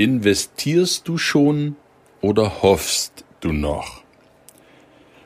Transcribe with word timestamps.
Investierst 0.00 1.06
du 1.08 1.18
schon 1.18 1.76
oder 2.22 2.62
hoffst 2.62 3.26
du 3.40 3.52
noch? 3.52 4.02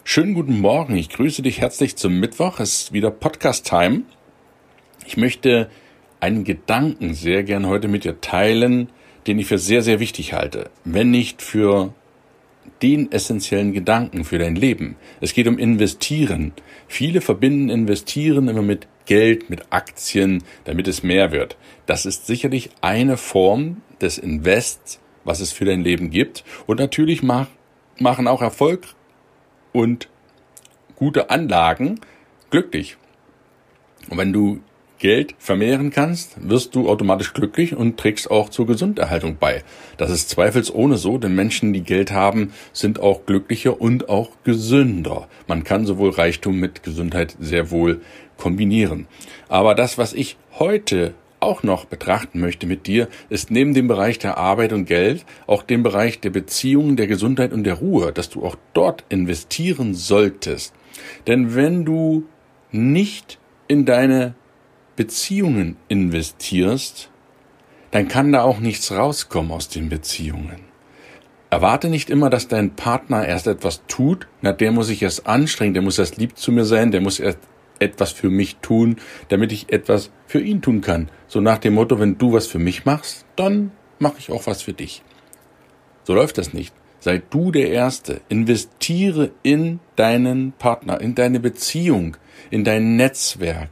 Schönen 0.03 0.35
guten 0.35 0.59
Morgen, 0.59 0.97
ich 0.97 1.11
grüße 1.11 1.43
dich 1.43 1.61
herzlich 1.61 1.95
zum 1.95 2.19
Mittwoch. 2.19 2.59
Es 2.59 2.81
ist 2.81 2.93
wieder 2.93 3.13
Podcast-Time. 3.13 4.03
Ich 5.07 5.17
möchte 5.17 5.71
einen 6.19 6.43
Gedanken 6.43 7.15
sehr 7.15 7.45
gern 7.45 7.69
heute 7.69 7.87
mit 7.87 8.03
dir 8.03 8.21
teilen, 8.21 8.89
den 9.29 9.39
ich 9.39 9.47
für 9.47 9.59
sehr, 9.59 9.81
sehr 9.81 10.01
wichtig 10.01 10.33
halte. 10.33 10.71
Wenn 10.85 11.13
nicht 11.13 11.41
für 11.41 11.95
den 12.83 13.13
essentiellen 13.13 13.75
Gedanken 13.75 14.25
für 14.25 14.39
dein 14.39 14.57
Leben. 14.57 14.97
Es 15.21 15.35
geht 15.35 15.47
um 15.47 15.57
Investieren. 15.57 16.53
Viele 16.89 17.21
verbinden 17.21 17.69
Investieren 17.69 18.49
immer 18.49 18.63
mit 18.63 18.89
Geld, 19.07 19.51
mit 19.51 19.67
Aktien, 19.71 20.43
damit 20.65 20.89
es 20.89 21.05
mehr 21.05 21.31
wird. 21.31 21.57
Das 21.87 22.07
ist 22.07 22.27
sicherlich 22.27 22.71
eine 22.81 23.17
Form 23.17 23.83
des 24.05 24.19
Invests, 24.19 25.01
was 25.25 25.41
es 25.41 25.53
für 25.53 25.65
dein 25.65 25.83
Leben 25.83 26.11
gibt. 26.11 26.45
Und 26.67 26.79
natürlich 26.79 27.23
mach, 27.23 27.49
machen 27.99 28.29
auch 28.29 28.43
Erfolg 28.43 28.87
und 29.73 30.09
gute 30.95 31.31
Anlagen 31.31 32.01
glücklich. 32.51 32.97
Und 34.11 34.19
wenn 34.19 34.33
du 34.33 34.61
Geld 34.99 35.35
vermehren 35.39 35.91
kannst, 35.91 36.49
wirst 36.49 36.75
du 36.75 36.89
automatisch 36.89 37.35
glücklich 37.35 37.75
und 37.75 37.99
trägst 37.99 38.31
auch 38.31 38.49
zur 38.49 38.67
Gesunderhaltung 38.67 39.37
bei. 39.39 39.63
Das 39.97 40.11
ist 40.11 40.31
zweifelsohne 40.31 40.97
so, 40.97 41.19
denn 41.19 41.35
Menschen, 41.35 41.73
die 41.73 41.83
Geld 41.83 42.13
haben, 42.13 42.53
sind 42.73 43.01
auch 43.01 43.27
glücklicher 43.27 43.81
und 43.81 44.09
auch 44.09 44.31
gesünder. 44.45 45.29
Man 45.47 45.65
kann 45.65 45.85
sowohl 45.85 46.11
Reichtum 46.11 46.59
mit 46.59 46.85
Gesundheit 46.85 47.37
sehr 47.41 47.71
wohl 47.71 48.01
kombinieren. 48.39 49.07
Aber 49.49 49.75
das, 49.75 49.99
was 49.99 50.13
ich 50.13 50.37
heute 50.59 51.15
auch 51.45 51.63
noch 51.63 51.85
betrachten 51.85 52.41
möchte 52.41 52.67
mit 52.67 52.87
dir, 52.87 53.09
ist 53.29 53.51
neben 53.51 53.75
dem 53.75 53.89
Bereich 53.89 54.19
der 54.19 54.39
Arbeit 54.39 54.73
und 54.73 54.87
Geld 54.87 55.25
auch 55.47 55.63
den 55.63 55.83
Bereich 55.83 56.21
der 56.21 56.31
Beziehungen, 56.31 56.97
der 56.97 57.07
Gesundheit 57.07 57.53
und 57.53 57.65
der 57.65 57.75
Ruhe, 57.75 58.13
dass 58.13 58.31
du 58.31 58.45
auch 58.45 58.57
dort 58.73 59.05
investieren 59.09 59.95
solltest. 59.95 60.75
Denn 61.27 61.55
wenn 61.55 61.85
du 61.85 62.25
nicht 62.73 63.39
in 63.69 63.85
deine 63.85 64.35
Beziehungen 64.97 65.77
investierst, 65.89 67.11
dann 67.91 68.09
kann 68.09 68.33
da 68.33 68.43
auch 68.43 68.59
nichts 68.59 68.91
rauskommen 68.91 69.53
aus 69.53 69.69
den 69.69 69.89
Beziehungen. 69.89 70.61
Erwarte 71.51 71.89
nicht 71.89 72.11
immer, 72.11 72.31
dass 72.31 72.49
dein 72.49 72.75
Partner 72.75 73.25
erst 73.25 73.47
etwas 73.47 73.83
tut, 73.87 74.27
na, 74.43 74.53
der 74.53 74.73
muss 74.73 74.89
sich 74.89 75.03
erst 75.03 75.29
anstrengen, 75.29 75.75
der 75.75 75.83
muss 75.85 76.01
erst 76.01 76.17
lieb 76.17 76.37
zu 76.37 76.51
mir 76.51 76.65
sein, 76.65 76.91
der 76.91 77.01
muss 77.01 77.21
erst 77.21 77.39
etwas 77.85 78.11
für 78.11 78.31
mich 78.31 78.57
tun, 78.57 78.97
damit 79.29 79.53
ich 79.53 79.73
etwas 79.73 80.11
für 80.27 80.41
ihn 80.41 80.63
tun 80.63 80.81
kann. 80.81 81.09
So 81.29 81.41
nach 81.41 81.59
dem 81.59 81.75
Motto, 81.75 82.01
wenn 82.01 82.19
du 82.19 82.33
was 82.33 82.47
für 82.47 82.59
mich 82.59 82.85
machst, 82.85 83.25
dann 83.37 83.71
mache 83.99 84.17
ich 84.19 84.33
auch 84.33 84.47
was 84.47 84.63
für 84.63 84.73
dich. 84.73 85.03
So 86.05 86.15
läuft 86.15 86.39
das 86.39 86.53
nicht. 86.53 86.75
Sei 87.01 87.23
du 87.31 87.51
der 87.51 87.71
Erste. 87.71 88.21
Investiere 88.29 89.31
in 89.43 89.81
deinen 89.97 90.53
Partner, 90.53 91.01
in 91.01 91.15
deine 91.15 91.39
Beziehung, 91.39 92.17
in 92.51 92.65
dein 92.65 92.97
Netzwerk. 92.97 93.69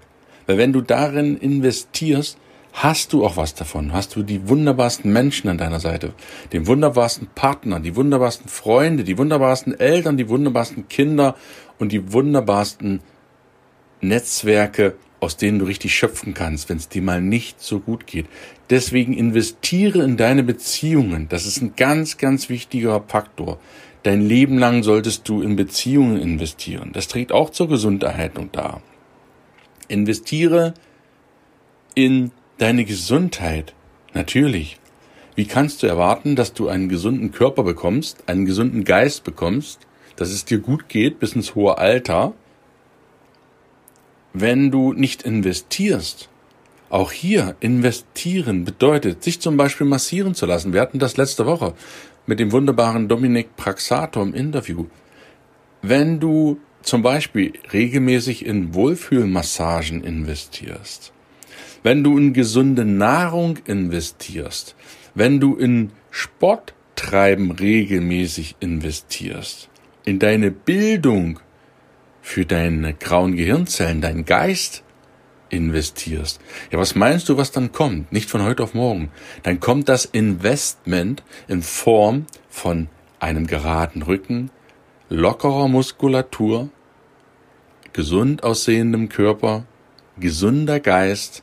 Weil 0.46 0.58
wenn 0.58 0.72
du 0.72 0.80
darin 0.82 1.36
investierst, 1.36 2.36
hast 2.72 3.12
du 3.12 3.24
auch 3.24 3.36
was 3.36 3.54
davon. 3.54 3.92
Hast 3.92 4.16
du 4.16 4.22
die 4.22 4.48
wunderbarsten 4.48 5.12
Menschen 5.12 5.48
an 5.48 5.58
deiner 5.58 5.80
Seite, 5.80 6.14
den 6.52 6.66
wunderbarsten 6.66 7.28
Partner, 7.34 7.80
die 7.80 7.96
wunderbarsten 7.96 8.48
Freunde, 8.48 9.04
die 9.04 9.18
wunderbarsten 9.18 9.78
Eltern, 9.78 10.16
die 10.16 10.28
wunderbarsten 10.28 10.88
Kinder 10.88 11.36
und 11.78 11.92
die 11.92 12.12
wunderbarsten 12.12 13.00
Netzwerke, 14.02 14.96
aus 15.20 15.36
denen 15.36 15.60
du 15.60 15.64
richtig 15.64 15.94
schöpfen 15.94 16.34
kannst, 16.34 16.68
wenn 16.68 16.76
es 16.76 16.88
dir 16.88 17.00
mal 17.00 17.20
nicht 17.20 17.62
so 17.62 17.78
gut 17.78 18.06
geht. 18.06 18.26
Deswegen 18.70 19.14
investiere 19.14 20.02
in 20.02 20.16
deine 20.16 20.42
Beziehungen. 20.42 21.28
Das 21.28 21.46
ist 21.46 21.62
ein 21.62 21.74
ganz, 21.76 22.18
ganz 22.18 22.48
wichtiger 22.48 23.02
Faktor. 23.06 23.58
Dein 24.02 24.20
Leben 24.20 24.58
lang 24.58 24.82
solltest 24.82 25.28
du 25.28 25.42
in 25.42 25.54
Beziehungen 25.54 26.20
investieren. 26.20 26.90
Das 26.92 27.06
trägt 27.06 27.30
auch 27.30 27.50
zur 27.50 27.68
Gesunderhaltung 27.68 28.50
dar. 28.50 28.82
Investiere 29.86 30.74
in 31.94 32.32
deine 32.58 32.84
Gesundheit. 32.84 33.74
Natürlich. 34.14 34.78
Wie 35.36 35.46
kannst 35.46 35.82
du 35.82 35.86
erwarten, 35.86 36.34
dass 36.34 36.52
du 36.52 36.68
einen 36.68 36.88
gesunden 36.88 37.30
Körper 37.30 37.62
bekommst, 37.62 38.28
einen 38.28 38.44
gesunden 38.44 38.84
Geist 38.84 39.22
bekommst, 39.22 39.86
dass 40.16 40.30
es 40.30 40.44
dir 40.44 40.58
gut 40.58 40.88
geht 40.88 41.20
bis 41.20 41.34
ins 41.34 41.54
hohe 41.54 41.78
Alter, 41.78 42.34
wenn 44.32 44.70
du 44.70 44.92
nicht 44.92 45.22
investierst, 45.22 46.28
auch 46.88 47.12
hier 47.12 47.56
investieren 47.60 48.64
bedeutet, 48.64 49.22
sich 49.22 49.40
zum 49.40 49.56
Beispiel 49.56 49.86
massieren 49.86 50.34
zu 50.34 50.46
lassen. 50.46 50.72
Wir 50.72 50.80
hatten 50.80 50.98
das 50.98 51.16
letzte 51.16 51.46
Woche 51.46 51.74
mit 52.26 52.38
dem 52.38 52.52
wunderbaren 52.52 53.08
Dominik 53.08 53.56
Praxato 53.56 54.22
im 54.22 54.34
Interview. 54.34 54.86
Wenn 55.80 56.20
du 56.20 56.60
zum 56.82 57.02
Beispiel 57.02 57.54
regelmäßig 57.72 58.44
in 58.44 58.74
Wohlfühlmassagen 58.74 60.04
investierst, 60.04 61.12
wenn 61.82 62.04
du 62.04 62.18
in 62.18 62.32
gesunde 62.32 62.84
Nahrung 62.84 63.58
investierst, 63.66 64.76
wenn 65.14 65.40
du 65.40 65.56
in 65.56 65.90
Sporttreiben 66.10 67.50
regelmäßig 67.50 68.56
investierst, 68.60 69.68
in 70.04 70.18
deine 70.18 70.50
Bildung 70.50 71.40
für 72.22 72.46
deine 72.46 72.94
grauen 72.94 73.36
Gehirnzellen, 73.36 74.00
deinen 74.00 74.24
Geist 74.24 74.82
investierst. 75.50 76.40
Ja, 76.70 76.78
was 76.78 76.94
meinst 76.94 77.28
du, 77.28 77.36
was 77.36 77.50
dann 77.50 77.72
kommt? 77.72 78.10
Nicht 78.10 78.30
von 78.30 78.42
heute 78.42 78.62
auf 78.62 78.72
morgen. 78.72 79.10
Dann 79.42 79.60
kommt 79.60 79.88
das 79.88 80.06
Investment 80.06 81.22
in 81.46 81.62
Form 81.62 82.26
von 82.48 82.88
einem 83.20 83.46
geraden 83.46 84.02
Rücken, 84.02 84.50
lockerer 85.10 85.68
Muskulatur, 85.68 86.70
gesund 87.92 88.42
aussehendem 88.42 89.10
Körper, 89.10 89.64
gesunder 90.18 90.80
Geist, 90.80 91.42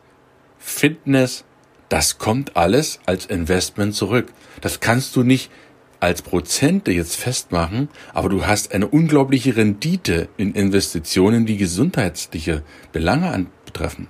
Fitness, 0.58 1.46
das 1.90 2.18
kommt 2.18 2.56
alles 2.56 3.00
als 3.06 3.26
Investment 3.26 3.96
zurück. 3.96 4.32
Das 4.62 4.80
kannst 4.80 5.16
du 5.16 5.24
nicht 5.24 5.52
als 6.00 6.22
Prozente 6.22 6.92
jetzt 6.92 7.16
festmachen, 7.16 7.90
aber 8.14 8.30
du 8.30 8.46
hast 8.46 8.74
eine 8.74 8.88
unglaubliche 8.88 9.56
Rendite 9.56 10.30
in 10.38 10.54
Investitionen, 10.54 11.46
die 11.46 11.58
gesundheitliche 11.58 12.64
Belange 12.92 13.32
anbetreffen. 13.32 14.08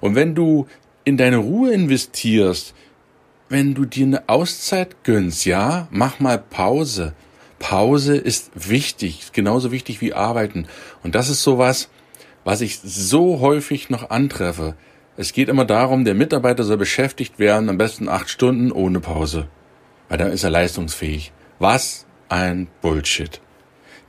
Und 0.00 0.14
wenn 0.14 0.34
du 0.34 0.66
in 1.04 1.16
deine 1.16 1.36
Ruhe 1.36 1.72
investierst, 1.72 2.74
wenn 3.48 3.74
du 3.74 3.84
dir 3.84 4.06
eine 4.06 4.28
Auszeit 4.28 5.04
gönnst, 5.04 5.44
ja, 5.44 5.88
mach 5.90 6.18
mal 6.20 6.38
Pause. 6.38 7.14
Pause 7.58 8.16
ist 8.16 8.50
wichtig, 8.54 9.30
genauso 9.32 9.72
wichtig 9.72 10.00
wie 10.00 10.14
Arbeiten. 10.14 10.66
Und 11.02 11.14
das 11.14 11.28
ist 11.28 11.42
sowas, 11.42 11.88
was 12.44 12.60
ich 12.60 12.80
so 12.80 13.40
häufig 13.40 13.88
noch 13.88 14.10
antreffe. 14.10 14.74
Es 15.16 15.32
geht 15.32 15.48
immer 15.48 15.64
darum, 15.64 16.04
der 16.04 16.14
Mitarbeiter 16.14 16.64
soll 16.64 16.76
beschäftigt 16.76 17.38
werden, 17.38 17.68
am 17.68 17.78
besten 17.78 18.08
acht 18.08 18.28
Stunden 18.28 18.72
ohne 18.72 19.00
Pause 19.00 19.48
weil 20.08 20.18
dann 20.18 20.32
ist 20.32 20.44
er 20.44 20.50
leistungsfähig. 20.50 21.32
Was 21.58 22.06
ein 22.28 22.68
Bullshit. 22.82 23.40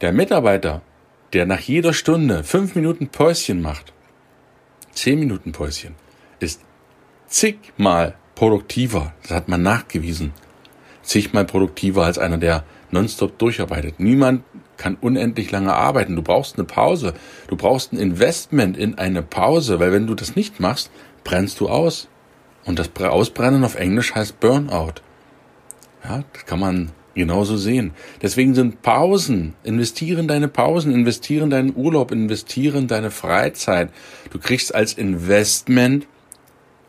Der 0.02 0.12
Mitarbeiter, 0.12 0.82
der 1.34 1.46
nach 1.46 1.60
jeder 1.60 1.94
Stunde 1.94 2.44
fünf 2.44 2.76
Minuten 2.76 3.08
Päuschen 3.08 3.62
macht, 3.62 3.94
zehn 4.92 5.20
Minuten 5.20 5.52
Päuschen, 5.52 5.96
ist 6.40 6.62
zigmal 7.28 8.16
produktiver. 8.36 9.14
Das 9.24 9.32
hat 9.32 9.48
man 9.48 9.62
nachgewiesen. 9.62 10.34
Zigmal 11.02 11.46
produktiver 11.46 12.06
als 12.06 12.20
einer, 12.20 12.38
der 12.38 12.64
nonstop 12.92 13.38
durcharbeitet. 13.40 14.00
Niemand 14.00 14.44
kann 14.78 14.96
unendlich 14.96 15.52
lange 15.52 15.74
arbeiten. 15.74 16.16
Du 16.16 16.22
brauchst 16.22 16.56
eine 16.58 16.66
Pause. 16.66 17.14
Du 17.48 17.56
brauchst 17.56 17.94
ein 17.94 18.00
Investment 18.00 18.78
in 18.78 18.98
eine 18.98 19.24
Pause, 19.24 19.80
weil 19.80 19.92
wenn 19.92 20.08
du 20.08 20.16
das 20.16 20.36
nicht 20.36 20.60
machst, 20.60 20.92
brennst 21.24 21.60
du 21.60 21.70
aus. 21.70 22.08
Und 22.66 22.80
das 22.80 22.92
Ausbrennen 22.96 23.64
auf 23.64 23.76
Englisch 23.76 24.14
heißt 24.14 24.40
Burnout. 24.40 25.02
Ja, 26.04 26.24
das 26.34 26.46
kann 26.46 26.60
man 26.60 26.92
genauso 27.16 27.58
sehen. 27.58 27.92
Deswegen 28.22 28.54
sind 28.56 28.82
Pausen, 28.82 29.56
investieren 29.64 30.28
deine 30.28 30.48
Pausen, 30.48 30.94
investieren 30.94 31.50
deinen 31.50 31.76
Urlaub, 31.76 32.12
investieren 32.12 32.88
deine 32.88 33.12
Freizeit. 33.12 33.90
Du 34.32 34.40
kriegst 34.40 34.74
als 34.74 34.94
Investment 34.94 36.08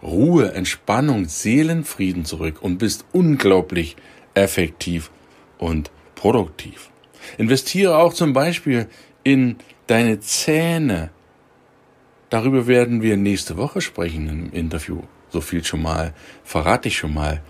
Ruhe, 0.03 0.53
Entspannung, 0.53 1.25
Seelenfrieden 1.25 2.25
zurück 2.25 2.59
und 2.61 2.79
bist 2.79 3.05
unglaublich 3.13 3.97
effektiv 4.35 5.11
und 5.59 5.91
produktiv. 6.15 6.91
Investiere 7.37 7.99
auch 7.99 8.15
zum 8.15 8.33
Beispiel 8.33 8.87
in 9.25 9.57
deine 9.87 10.21
Zähne. 10.21 11.11
Darüber 12.31 12.67
werden 12.67 13.03
wir 13.03 13.17
nächste 13.17 13.57
Woche 13.57 13.81
sprechen 13.81 14.29
im 14.29 14.53
Interview. 14.53 15.03
So 15.31 15.41
viel 15.41 15.65
schon 15.65 15.83
mal, 15.83 16.15
verrate 16.45 16.89
ich 16.89 16.97
schon 16.97 17.15
mal. 17.15 17.43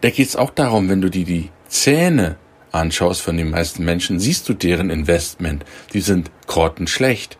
Da 0.00 0.10
geht 0.10 0.28
es 0.28 0.36
auch 0.36 0.50
darum, 0.50 0.88
wenn 0.88 1.00
du 1.00 1.10
dir 1.10 1.24
die 1.24 1.50
Zähne 1.66 2.36
anschaust 2.70 3.20
von 3.20 3.36
den 3.36 3.50
meisten 3.50 3.84
Menschen, 3.84 4.20
siehst 4.20 4.48
du 4.48 4.54
deren 4.54 4.90
Investment. 4.90 5.64
Die 5.92 6.00
sind 6.00 6.30
grottenschlecht. 6.46 7.36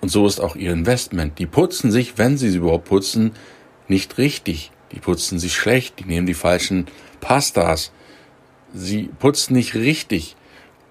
Und 0.00 0.08
so 0.08 0.26
ist 0.26 0.40
auch 0.40 0.56
ihr 0.56 0.72
Investment. 0.72 1.38
Die 1.38 1.46
putzen 1.46 1.92
sich, 1.92 2.18
wenn 2.18 2.36
sie 2.36 2.50
sie 2.50 2.56
überhaupt 2.56 2.86
putzen, 2.86 3.32
nicht 3.86 4.18
richtig. 4.18 4.72
Die 4.92 4.98
putzen 4.98 5.38
sich 5.38 5.54
schlecht. 5.54 6.00
Die 6.00 6.04
nehmen 6.04 6.26
die 6.26 6.34
falschen 6.34 6.86
Pastas. 7.20 7.92
Sie 8.74 9.10
putzen 9.18 9.54
nicht 9.54 9.74
richtig. 9.74 10.36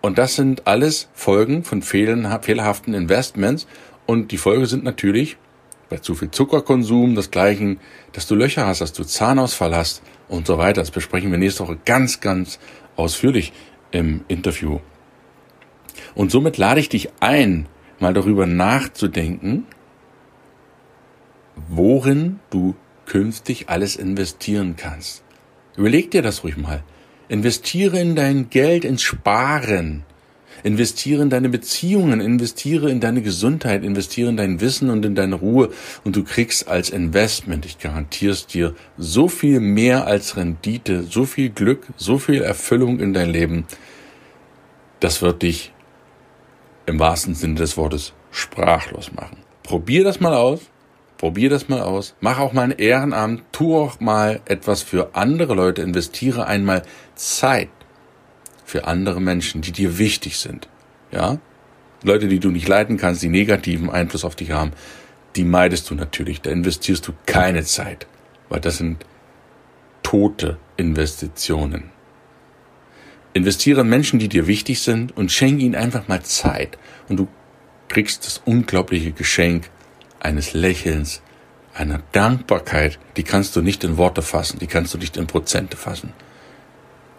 Und 0.02 0.18
das 0.18 0.36
sind 0.36 0.68
alles 0.68 1.10
Folgen 1.14 1.66
von 1.66 1.82
fehlerhaften 1.82 2.94
Investments. 2.94 3.68
Und 4.06 4.32
die 4.32 4.38
Folge 4.38 4.68
sind 4.68 4.86
natürlich 4.86 5.36
bei 5.90 5.98
zu 5.98 6.16
viel 6.16 6.32
Zuckerkonsum, 6.32 7.16
das 7.16 7.32
Gleiche, 7.32 7.78
dass 8.14 8.28
du 8.28 8.36
Löcher 8.36 8.68
hast, 8.68 8.80
dass 8.80 8.94
du 8.94 9.04
Zahnausfall 9.04 9.76
hast 9.76 10.02
und 10.30 10.48
so 10.48 10.58
weiter. 10.58 10.82
Das 10.82 10.92
besprechen 10.92 11.32
wir 11.32 11.38
nächste 11.38 11.64
Woche 11.64 11.78
ganz, 11.84 12.22
ganz 12.22 12.60
ausführlich 12.96 13.52
im 13.92 14.22
Interview. 14.28 14.80
Und 16.16 16.32
somit 16.32 16.58
lade 16.58 16.80
ich 16.80 16.90
dich 16.90 17.10
ein, 17.20 17.68
mal 18.00 18.14
darüber 18.14 18.46
nachzudenken, 18.46 19.66
worin 21.68 22.40
du 22.50 22.76
künftig 23.06 23.70
alles 23.70 23.96
investieren 23.96 24.76
kannst. 24.78 25.24
Überleg 25.76 26.12
dir 26.12 26.22
das 26.22 26.44
ruhig 26.44 26.58
mal. 26.58 26.84
Investiere 27.28 28.00
in 28.00 28.16
dein 28.16 28.50
Geld, 28.50 28.86
ins 28.86 29.02
Sparen. 29.02 30.04
Investiere 30.64 31.22
in 31.22 31.30
deine 31.30 31.50
Beziehungen, 31.50 32.22
investiere 32.22 32.90
in 32.90 33.00
deine 33.00 33.22
Gesundheit, 33.22 33.84
investiere 33.84 34.30
in 34.30 34.38
dein 34.38 34.62
Wissen 34.62 34.90
und 34.90 35.06
in 35.06 35.16
deine 35.16 35.36
Ruhe 35.36 35.70
und 36.04 36.16
du 36.16 36.24
kriegst 36.24 36.68
als 36.68 36.90
Investment, 36.90 37.66
ich 37.66 37.80
garantiere 37.80 38.34
es 38.34 38.48
dir, 38.48 38.76
so 38.98 39.28
viel 39.28 39.60
mehr 39.60 40.08
als 40.08 40.38
Rendite, 40.38 41.04
so 41.04 41.26
viel 41.26 41.50
Glück, 41.50 41.88
so 41.98 42.18
viel 42.18 42.42
Erfüllung 42.42 43.00
in 43.00 43.14
dein 43.14 43.30
Leben. 43.30 43.66
Das 45.00 45.22
wird 45.22 45.44
dich 45.44 45.72
im 46.86 47.00
wahrsten 47.00 47.36
Sinne 47.36 47.56
des 47.56 47.78
Wortes 47.78 48.14
sprachlos 48.32 49.12
machen. 49.14 49.38
Probier 49.64 50.04
das 50.04 50.20
mal 50.20 50.34
aus. 50.34 50.62
Probier 51.18 51.50
das 51.50 51.68
mal 51.68 51.82
aus. 51.82 52.16
Mach 52.22 52.40
auch 52.40 52.54
mal 52.54 52.64
ein 52.64 52.72
Ehrenamt. 52.72 53.44
Tu 53.52 53.76
auch 53.76 54.00
mal 54.00 54.42
etwas 54.46 54.82
für 54.82 55.16
andere 55.16 55.54
Leute. 55.54 55.82
Investiere 55.82 56.48
einmal 56.48 56.84
Zeit 57.16 57.70
für 58.70 58.86
andere 58.86 59.20
Menschen, 59.20 59.62
die 59.62 59.72
dir 59.72 59.98
wichtig 59.98 60.38
sind. 60.38 60.70
Ja? 61.12 61.40
Leute, 62.04 62.28
die 62.28 62.40
du 62.40 62.52
nicht 62.52 62.68
leiten 62.68 62.98
kannst, 62.98 63.24
die 63.24 63.28
negativen 63.28 63.90
Einfluss 63.90 64.24
auf 64.24 64.36
dich 64.36 64.52
haben, 64.52 64.74
die 65.36 65.44
meidest 65.44 65.90
du 65.90 65.96
natürlich. 65.96 66.42
Da 66.42 66.52
investierst 66.52 67.08
du 67.08 67.14
keine 67.26 67.64
Zeit, 67.64 68.06
weil 68.48 68.60
das 68.60 68.78
sind 68.78 69.04
tote 70.04 70.60
Investitionen. 70.78 71.86
Investiere 73.34 73.82
in 73.82 73.90
Menschen, 73.90 74.20
die 74.20 74.30
dir 74.30 74.46
wichtig 74.46 74.82
sind 74.82 75.18
und 75.18 75.32
schenke 75.32 75.64
ihnen 75.64 75.76
einfach 75.76 76.08
mal 76.08 76.22
Zeit. 76.22 76.78
Und 77.08 77.18
du 77.18 77.28
kriegst 77.88 78.28
das 78.28 78.40
unglaubliche 78.46 79.14
Geschenk 79.14 79.72
eines 80.20 80.54
Lächelns, 80.54 81.24
einer 81.74 82.04
Dankbarkeit, 82.12 83.00
die 83.18 83.24
kannst 83.24 83.56
du 83.56 83.64
nicht 83.64 83.84
in 83.84 83.98
Worte 83.98 84.22
fassen, 84.22 84.60
die 84.60 84.68
kannst 84.68 84.94
du 84.94 85.00
nicht 85.00 85.18
in 85.18 85.26
Prozente 85.26 85.76
fassen. 85.76 86.14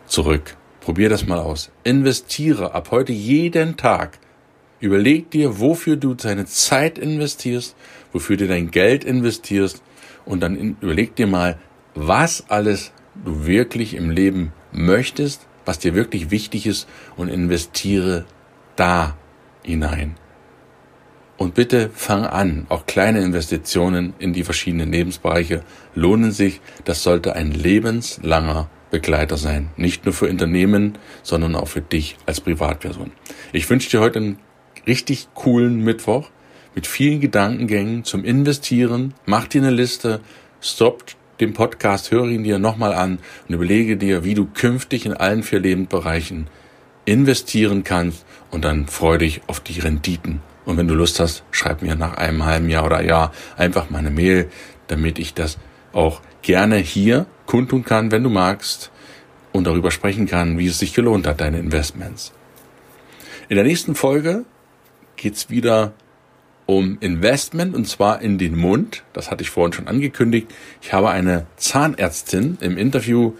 Zurück. 0.07 0.57
Probier 0.81 1.09
das 1.09 1.27
mal 1.27 1.39
aus. 1.39 1.71
Investiere 1.85 2.75
ab 2.75 2.91
heute 2.91 3.13
jeden 3.13 3.77
Tag. 3.77 4.19
Überleg 4.81 5.31
dir, 5.31 5.61
wofür 5.61 5.97
du 5.97 6.15
deine 6.15 6.47
Zeit 6.47 6.99
investierst, 6.99 7.77
wofür 8.13 8.39
du 8.39 8.47
dein 8.47 8.71
Geld 8.71 9.05
investierst 9.05 9.83
und 10.25 10.41
dann 10.41 10.77
überleg 10.81 11.15
dir 11.17 11.27
mal, 11.27 11.59
was 11.95 12.49
alles 12.49 12.93
du 13.25 13.47
wirklich 13.47 13.95
im 13.95 14.11
Leben 14.11 14.53
möchtest, 14.73 15.47
was 15.67 15.79
dir 15.79 15.95
wirklich 15.95 16.31
wichtig 16.31 16.67
ist 16.67 16.89
und 17.17 17.29
investiere 17.29 18.25
da 18.77 19.17
hinein. 19.63 20.15
Und 21.37 21.55
bitte 21.55 21.91
fang 21.95 22.25
an. 22.25 22.67
Auch 22.69 22.87
kleine 22.87 23.21
Investitionen 23.23 24.15
in 24.19 24.33
die 24.33 24.45
verschiedenen 24.45 24.93
Lebensbereiche 24.93 25.63
lohnen 25.95 26.33
sich. 26.33 26.61
Das 26.85 27.03
sollte 27.03 27.35
ein 27.35 27.51
lebenslanger 27.51 28.69
Begleiter 28.91 29.37
sein. 29.37 29.71
Nicht 29.77 30.05
nur 30.05 30.15
für 30.15 30.29
Unternehmen, 30.29 30.99
sondern 31.23 31.55
auch 31.55 31.69
für 31.69 31.81
dich 31.81 32.17
als 32.27 32.41
Privatperson. 32.41 33.13
Ich 33.53 33.69
wünsche 33.71 33.91
dir 33.91 34.01
heute 34.01 34.19
einen 34.19 34.39
richtig 34.87 35.29
coolen 35.35 35.83
Mittwoch 35.83 36.31
mit 36.75 36.87
vielen 36.87 37.21
Gedankengängen 37.21 38.05
zum 38.05 38.25
Investieren. 38.25 39.15
Mach 39.27 39.47
dir 39.47 39.63
eine 39.63 39.71
Liste, 39.71 40.21
stopp 40.61 41.05
den 41.41 41.53
Podcast, 41.53 42.11
höre 42.11 42.29
ihn 42.29 42.45
dir 42.45 42.59
nochmal 42.59 42.93
an 42.93 43.19
und 43.49 43.55
überlege 43.55 43.97
dir, 43.97 44.25
wie 44.25 44.35
du 44.35 44.47
künftig 44.47 45.07
in 45.07 45.15
allen 45.15 45.43
vier 45.43 45.61
Lebensbereichen 45.61 46.49
investieren 47.07 47.83
kannst 47.83 48.27
und 48.51 48.65
dann 48.65 48.87
freu 48.87 49.19
dich 49.19 49.41
auf 49.47 49.61
die 49.61 49.81
Renditen 49.81 50.43
und 50.65 50.77
wenn 50.77 50.89
du 50.89 50.95
Lust 50.95 51.21
hast, 51.21 51.43
schreib 51.51 51.83
mir 51.83 51.97
nach 51.97 52.17
einem 52.17 52.45
halben 52.45 52.69
Jahr 52.69 52.87
oder 52.87 53.03
Jahr 53.03 53.33
einfach 53.57 53.91
mal 53.91 53.99
eine 53.99 54.11
Mail, 54.11 54.49
damit 54.87 55.19
ich 55.19 55.35
das 55.35 55.59
auch 55.93 56.21
gerne 56.43 56.77
hier 56.77 57.27
kundtun 57.47 57.85
kann, 57.85 58.11
wenn 58.11 58.23
du 58.23 58.31
magst 58.31 58.91
und 59.53 59.67
darüber 59.67 59.91
sprechen 59.91 60.27
kann, 60.27 60.59
wie 60.59 60.67
es 60.67 60.79
sich 60.79 60.95
gelohnt 60.95 61.27
hat, 61.27 61.41
deine 61.41 61.59
Investments. 61.59 62.33
In 63.49 63.57
der 63.57 63.65
nächsten 63.65 63.95
Folge 63.95 64.45
geht's 65.17 65.51
wieder 65.51 65.93
um 66.67 66.99
Investment 67.01 67.75
und 67.75 67.89
zwar 67.89 68.23
in 68.23 68.39
den 68.39 68.57
Mund. 68.57 69.03
Das 69.13 69.31
hatte 69.31 69.43
ich 69.43 69.51
vorhin 69.51 69.73
schon 69.73 69.89
angekündigt. 69.89 70.47
Ich 70.81 70.93
habe 70.93 71.11
eine 71.11 71.47
Zahnärztin 71.57 72.59
im 72.61 72.79
Interview, 72.79 73.33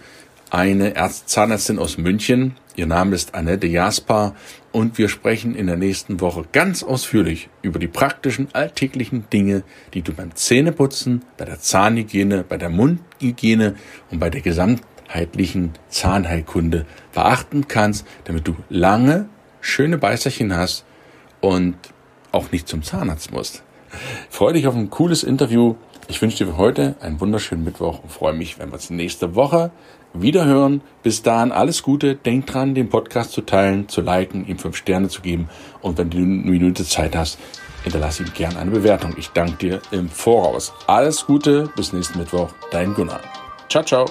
eine 0.49 0.95
Ärzt 0.95 1.29
Zahnärztin 1.29 1.79
aus 1.79 1.97
München. 1.97 2.57
Ihr 2.77 2.85
Name 2.85 3.15
ist 3.15 3.35
Annette 3.35 3.67
Jasper 3.67 4.33
und 4.71 4.97
wir 4.97 5.09
sprechen 5.09 5.55
in 5.55 5.67
der 5.67 5.75
nächsten 5.75 6.21
Woche 6.21 6.45
ganz 6.53 6.83
ausführlich 6.83 7.49
über 7.61 7.79
die 7.79 7.89
praktischen 7.89 8.47
alltäglichen 8.53 9.29
Dinge, 9.29 9.63
die 9.93 10.01
du 10.01 10.13
beim 10.13 10.33
Zähneputzen, 10.35 11.25
bei 11.37 11.43
der 11.43 11.59
Zahnhygiene, 11.59 12.45
bei 12.47 12.55
der 12.55 12.69
Mundhygiene 12.69 13.75
und 14.09 14.19
bei 14.19 14.29
der 14.29 14.39
gesamtheitlichen 14.39 15.73
Zahnheilkunde 15.89 16.85
beachten 17.13 17.67
kannst, 17.67 18.07
damit 18.23 18.47
du 18.47 18.55
lange 18.69 19.27
schöne 19.59 19.97
Beißerchen 19.97 20.55
hast 20.55 20.85
und 21.41 21.75
auch 22.31 22.53
nicht 22.53 22.69
zum 22.69 22.83
Zahnarzt 22.83 23.33
musst. 23.33 23.63
Freue 24.29 24.53
dich 24.53 24.65
auf 24.67 24.75
ein 24.75 24.89
cooles 24.89 25.23
Interview. 25.23 25.75
Ich 26.07 26.21
wünsche 26.21 26.37
dir 26.37 26.51
für 26.51 26.57
heute 26.57 26.95
einen 26.99 27.19
wunderschönen 27.19 27.63
Mittwoch 27.63 28.03
und 28.03 28.11
freue 28.11 28.33
mich, 28.33 28.59
wenn 28.59 28.69
wir 28.69 28.73
uns 28.73 28.89
nächste 28.89 29.35
Woche 29.35 29.71
Wiederhören. 30.13 30.81
Bis 31.03 31.23
dahin 31.23 31.51
alles 31.51 31.83
Gute. 31.83 32.15
Denk 32.15 32.47
dran, 32.47 32.75
den 32.75 32.89
Podcast 32.89 33.31
zu 33.31 33.41
teilen, 33.41 33.87
zu 33.87 34.01
liken, 34.01 34.45
ihm 34.47 34.57
fünf 34.57 34.75
Sterne 34.75 35.07
zu 35.07 35.21
geben. 35.21 35.49
Und 35.81 35.97
wenn 35.97 36.09
du 36.09 36.17
eine 36.17 36.25
Minute 36.25 36.83
Zeit 36.83 37.15
hast, 37.15 37.39
hinterlasse 37.83 38.23
ihm 38.23 38.33
gerne 38.33 38.59
eine 38.59 38.71
Bewertung. 38.71 39.13
Ich 39.17 39.29
danke 39.29 39.55
dir 39.55 39.81
im 39.91 40.09
Voraus. 40.09 40.73
Alles 40.87 41.25
Gute. 41.25 41.69
Bis 41.75 41.93
nächsten 41.93 42.19
Mittwoch. 42.19 42.51
Dein 42.71 42.93
Gunnar. 42.93 43.21
Ciao, 43.69 43.83
ciao. 43.83 44.05